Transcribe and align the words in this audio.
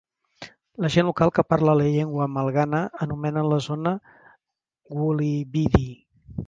La 0.85 0.89
gent 0.95 1.05
local 1.09 1.31
que 1.35 1.45
parla 1.53 1.75
la 1.81 1.91
llengua 1.97 2.29
malgana 2.39 2.81
anomenen 3.07 3.53
la 3.53 3.63
zona 3.69 3.95
"Wulybidi". 5.03 5.89